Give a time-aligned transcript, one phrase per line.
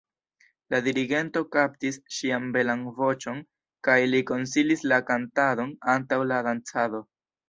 [0.73, 3.41] La dirigento kaptis ŝian belan voĉon
[3.89, 7.03] kaj li konsilis la kantadon antaŭ la dancado.